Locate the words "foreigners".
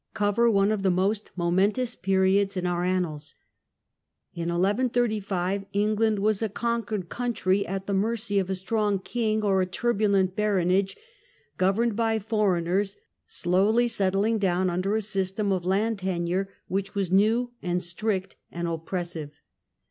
12.17-12.97